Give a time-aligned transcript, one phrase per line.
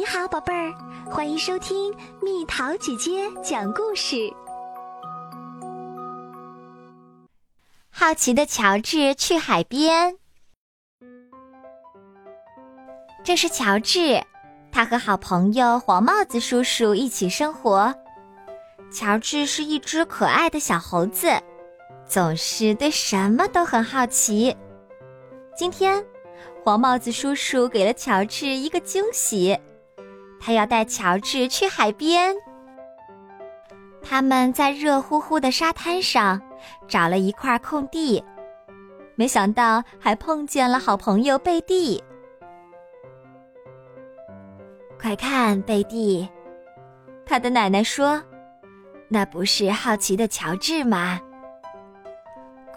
[0.00, 0.72] 你好，宝贝儿，
[1.10, 4.32] 欢迎收听蜜桃姐姐讲故事。
[7.90, 10.16] 好奇的乔治去海边。
[13.22, 14.18] 这是乔治，
[14.72, 17.94] 他和好朋友黄帽子叔叔一起生活。
[18.90, 21.28] 乔治是一只可爱的小猴子，
[22.06, 24.56] 总是对什么都很好奇。
[25.54, 26.02] 今天，
[26.64, 29.60] 黄帽子叔叔给了乔治一个惊喜。
[30.40, 32.34] 他要带乔治去海边。
[34.02, 36.40] 他们在热乎乎的沙滩上
[36.88, 38.24] 找了一块空地，
[39.14, 42.02] 没想到还碰见了好朋友贝蒂。
[44.98, 46.28] 快看，贝蒂！
[47.24, 48.22] 他的奶奶说
[49.08, 51.20] ：“那不是好奇的乔治吗？”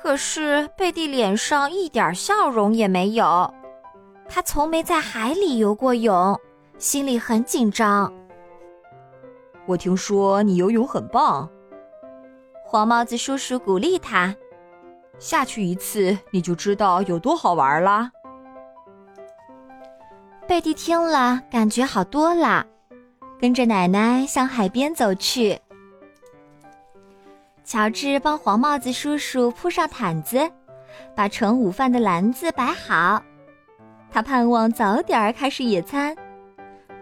[0.01, 3.53] 可是贝蒂脸上一点笑容也没有，
[4.27, 6.37] 他从没在海里游过泳。
[6.83, 8.11] 心里很紧张。
[9.65, 11.49] 我听说你游泳很棒，
[12.65, 14.35] 黄帽子叔叔鼓励他。
[15.17, 18.11] 下去一次你就知道有多好玩啦。
[20.45, 22.65] 贝蒂听了，感觉好多了，
[23.39, 25.57] 跟着奶奶向海边走去。
[27.63, 30.51] 乔治帮黄帽子叔叔铺上毯子，
[31.15, 33.23] 把盛午饭的篮子摆好。
[34.11, 36.13] 他盼望早点开始野餐。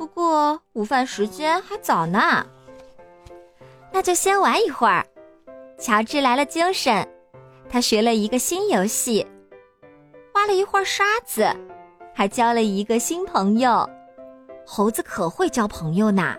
[0.02, 2.44] 不过午饭时间还早呢，
[3.94, 5.06] 那就先玩一会儿。
[5.78, 7.08] 乔治来了精神，
[7.70, 9.24] 他学了一个新游戏，
[10.34, 11.56] 挖了一会儿沙子，
[12.16, 13.88] 还交了一个新朋友。
[14.66, 16.36] 猴子可会交朋友呢。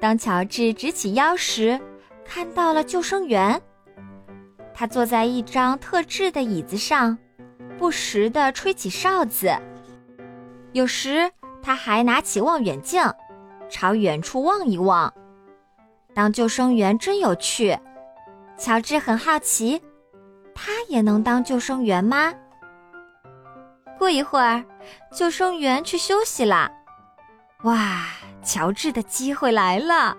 [0.00, 1.80] 当乔治直起腰时，
[2.24, 3.62] 看到了救生员，
[4.74, 7.16] 他坐在一张特制的椅子上，
[7.78, 9.56] 不时地吹起哨子，
[10.72, 11.30] 有时。
[11.64, 13.02] 他还拿起望远镜，
[13.70, 15.12] 朝远处望一望。
[16.12, 17.76] 当救生员真有趣。
[18.58, 19.82] 乔治很好奇，
[20.54, 22.32] 他也能当救生员吗？
[23.98, 24.62] 过一会儿，
[25.10, 26.70] 救生员去休息了。
[27.62, 28.04] 哇，
[28.42, 30.14] 乔治的机会来了！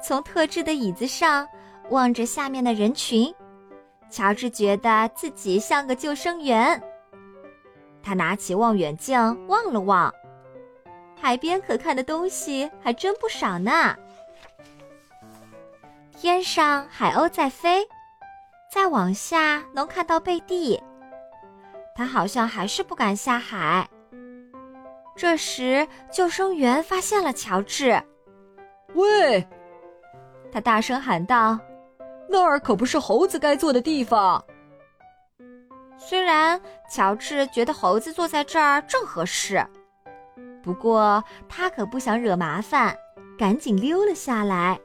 [0.00, 1.46] 从特制的椅子上
[1.90, 3.34] 望着下面的人群，
[4.08, 6.80] 乔治觉得自己像个救生员。
[8.02, 10.12] 他拿起望远镜望了望，
[11.20, 13.96] 海边可看的东西还真不少呢。
[16.16, 17.86] 天上海鸥在飞，
[18.70, 20.82] 再往下能看到贝蒂，
[21.94, 23.88] 他好像还是不敢下海。
[25.16, 28.02] 这时，救生员发现了乔治，
[28.94, 29.46] 喂！
[30.50, 31.58] 他大声喊道
[32.28, 34.44] ：“那儿可不是猴子该坐的地方。”
[35.98, 39.62] 虽然乔治觉得猴子坐在这儿正合适，
[40.62, 42.96] 不过他可不想惹麻烦，
[43.36, 44.78] 赶紧溜了下来。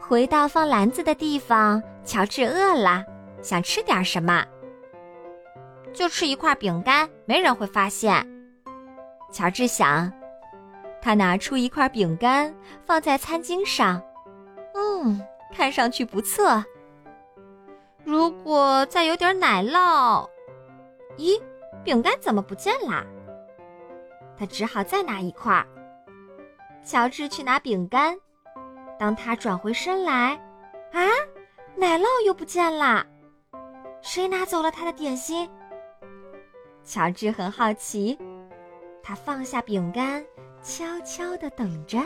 [0.00, 3.04] 回到放篮子的地方，乔治饿了，
[3.42, 4.44] 想吃点什么。
[5.92, 8.26] 就吃一块饼干，没人会发现。
[9.30, 10.12] 乔治想，
[11.00, 12.54] 他拿出一块饼干
[12.84, 14.02] 放在餐巾上，
[14.74, 15.20] 嗯，
[15.52, 16.64] 看上去不错。
[18.04, 20.28] 如果再有点奶酪，
[21.16, 21.40] 咦，
[21.82, 23.04] 饼干怎么不见啦？
[24.36, 25.64] 他只好再拿一块。
[26.84, 28.18] 乔治去拿饼干，
[28.98, 30.34] 当他转回身来，
[30.92, 31.00] 啊，
[31.76, 33.06] 奶酪又不见啦！
[34.02, 35.48] 谁拿走了他的点心？
[36.84, 38.18] 乔治很好奇，
[39.02, 40.22] 他放下饼干，
[40.62, 41.98] 悄悄地等着。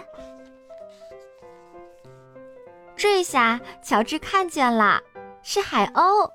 [2.94, 5.02] 这下乔治看见了。
[5.50, 6.30] 是海鸥，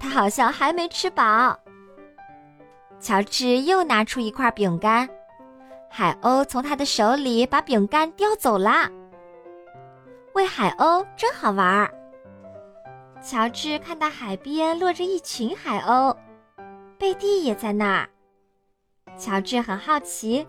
[0.00, 1.56] 它好像还没吃饱。
[2.98, 5.08] 乔治又拿出一块饼干，
[5.88, 8.90] 海鸥从他的手里把饼干叼走了。
[10.32, 11.94] 喂海鸥真好玩儿。
[13.22, 16.16] 乔治看到海边落着一群海鸥，
[16.98, 18.08] 贝蒂也在那儿。
[19.16, 20.44] 乔治很好奇，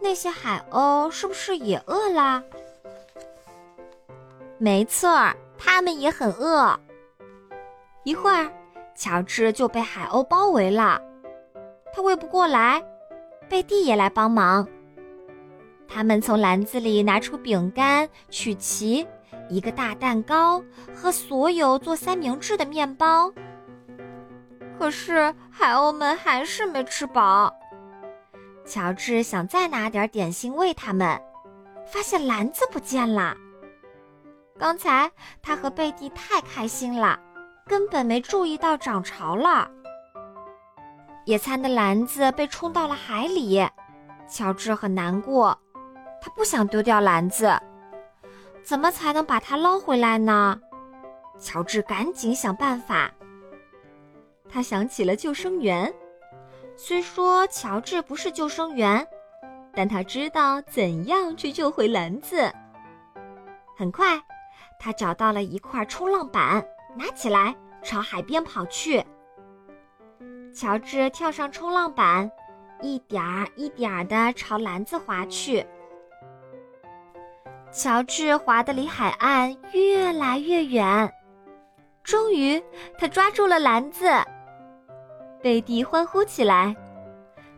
[0.00, 2.42] 那些海鸥是不是也饿了？
[4.58, 6.76] 没错儿，它们也很饿。
[8.06, 8.48] 一会儿，
[8.94, 11.02] 乔治就被海鸥包围了。
[11.92, 12.80] 他喂不过来，
[13.48, 14.64] 贝蒂也来帮忙。
[15.88, 19.04] 他们从篮子里拿出饼干、曲奇、
[19.48, 20.62] 一个大蛋糕
[20.94, 23.32] 和所有做三明治的面包。
[24.78, 27.52] 可是海鸥们还是没吃饱。
[28.64, 31.20] 乔治想再拿点点心喂他们，
[31.84, 33.36] 发现篮子不见了。
[34.56, 35.10] 刚才
[35.42, 37.18] 他和贝蒂太开心了。
[37.66, 39.68] 根本没注意到涨潮了。
[41.24, 43.66] 野餐的篮子被冲到了海里，
[44.28, 45.58] 乔治很难过，
[46.20, 47.52] 他不想丢掉篮子，
[48.62, 50.60] 怎么才能把它捞回来呢？
[51.40, 53.10] 乔治赶紧想办法。
[54.48, 55.92] 他想起了救生员，
[56.76, 59.04] 虽说乔治不是救生员，
[59.74, 62.52] 但他知道怎样去救回篮子。
[63.76, 64.22] 很快，
[64.78, 66.64] 他找到了一块冲浪板，
[66.96, 69.04] 拿起来朝海边跑去。
[70.54, 72.30] 乔治跳上冲浪板，
[72.80, 75.64] 一点儿一点儿地朝篮子划去。
[77.70, 81.12] 乔治划得离海岸越来越远，
[82.02, 82.62] 终于，
[82.98, 84.06] 他抓住了篮子。
[85.42, 86.74] 贝蒂欢呼起来。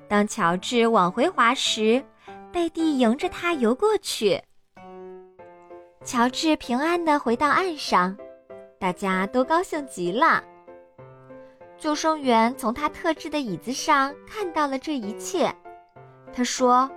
[0.09, 2.03] 当乔治往回滑时，
[2.51, 4.43] 贝蒂迎着他游过去。
[6.03, 8.17] 乔治平安地回到岸上，
[8.79, 10.43] 大家都高兴极了。
[11.77, 15.55] 救生员从他特制的椅子上看到了这一切，
[16.33, 16.91] 他说：“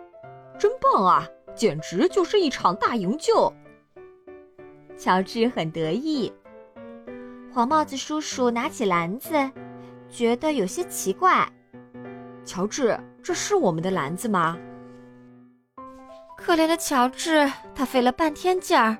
[0.57, 3.51] 真棒啊，简直就是一场大营救。”
[4.98, 6.31] 乔治很得意。
[7.54, 9.51] 黄帽子叔叔拿起篮子。
[10.13, 11.50] 觉得有些奇怪，
[12.44, 14.57] 乔治，这是我们的篮子吗？
[16.36, 18.98] 可怜的乔治，他费了半天劲儿，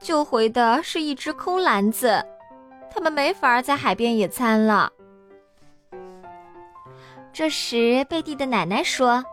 [0.00, 2.24] 救回的是一只空篮子，
[2.90, 4.92] 他们没法在海边野餐了。
[7.32, 9.24] 这时，贝蒂的奶奶说：“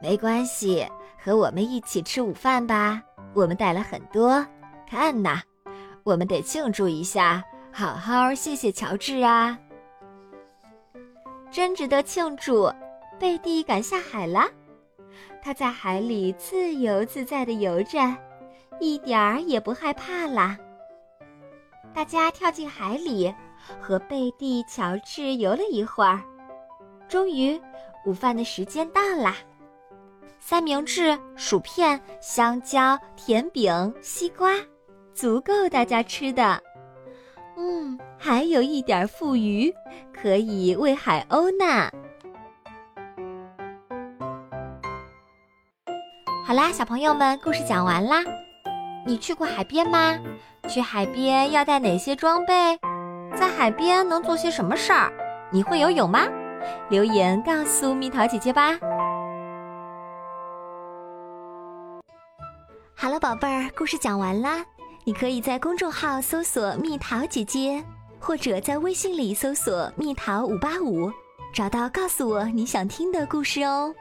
[0.00, 0.86] 没关系，
[1.18, 3.02] 和我们一起吃午饭吧，
[3.34, 4.46] 我们带了很多。
[4.88, 5.40] 看呐，
[6.04, 7.42] 我们得庆祝一下，
[7.72, 9.58] 好好谢谢乔治啊！”
[11.50, 12.72] 真值得庆祝！
[13.18, 14.48] 贝蒂敢下海了，
[15.42, 17.98] 他在海里自由自在地游着，
[18.82, 20.58] 一点儿也不害怕啦。
[21.94, 23.32] 大家跳进海里，
[23.80, 26.20] 和贝蒂、乔治游了一会儿。
[27.08, 27.60] 终于，
[28.04, 29.36] 午饭的时间到啦！
[30.40, 34.50] 三明治、薯片、香蕉、甜饼、西瓜，
[35.14, 36.60] 足够大家吃的。
[37.56, 39.72] 嗯，还有一点富余，
[40.12, 41.88] 可以喂海鸥呢。
[46.44, 48.24] 好啦，小朋友们，故事讲完啦。
[49.04, 50.16] 你去过海边吗？
[50.68, 52.78] 去海边要带哪些装备？
[53.36, 55.12] 在海边能做些什么事儿？
[55.50, 56.20] 你会游泳吗？
[56.88, 58.78] 留言告诉蜜桃姐姐吧。
[62.94, 64.64] 好了，宝贝儿，故事讲完啦。
[65.04, 67.82] 你可以在公众号搜索“蜜桃姐姐”，
[68.20, 71.10] 或者在微信里搜索“蜜桃五八五”，
[71.52, 73.92] 找到告诉我你想听的故事哦。